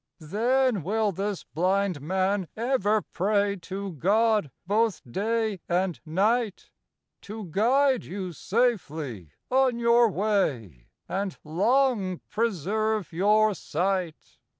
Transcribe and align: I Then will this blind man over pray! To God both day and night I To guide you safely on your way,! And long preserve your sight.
I 0.19 0.25
Then 0.25 0.81
will 0.81 1.11
this 1.11 1.43
blind 1.43 2.01
man 2.01 2.47
over 2.57 3.03
pray! 3.03 3.55
To 3.57 3.91
God 3.91 4.49
both 4.65 4.99
day 5.07 5.59
and 5.69 5.99
night 6.07 6.71
I 6.71 6.71
To 7.27 7.45
guide 7.45 8.05
you 8.05 8.33
safely 8.33 9.29
on 9.51 9.77
your 9.77 10.09
way,! 10.09 10.87
And 11.07 11.37
long 11.43 12.19
preserve 12.31 13.13
your 13.13 13.53
sight. 13.53 14.39